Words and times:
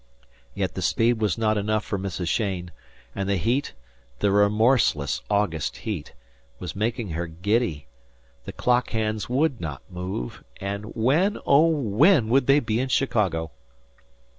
Yet 0.55 0.73
the 0.73 0.81
speed 0.81 1.21
was 1.21 1.37
not 1.37 1.59
enough 1.59 1.85
for 1.85 1.99
Mrs. 1.99 2.25
Cheyne; 2.27 2.71
and 3.13 3.29
the 3.29 3.37
heat, 3.37 3.75
the 4.17 4.31
remorseless 4.31 5.21
August 5.29 5.77
heat, 5.85 6.13
was 6.57 6.75
making 6.75 7.09
her 7.09 7.27
giddy; 7.27 7.85
the 8.45 8.51
clock 8.51 8.89
hands 8.93 9.29
would 9.29 9.61
not 9.61 9.83
move, 9.91 10.43
and 10.59 10.85
when, 10.95 11.37
oh, 11.45 11.67
when 11.67 12.29
would 12.29 12.47
they 12.47 12.59
be 12.59 12.79
in 12.79 12.89
Chicago? 12.89 13.51